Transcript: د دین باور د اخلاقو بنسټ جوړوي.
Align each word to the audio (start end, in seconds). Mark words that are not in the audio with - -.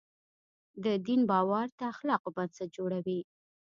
د 0.83 0.85
دین 1.07 1.21
باور 1.31 1.67
د 1.79 1.81
اخلاقو 1.93 2.29
بنسټ 2.35 2.69
جوړوي. 2.77 3.19